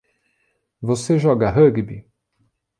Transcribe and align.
Você 0.81 1.19
joga 1.19 1.51
rugby? 1.51 2.07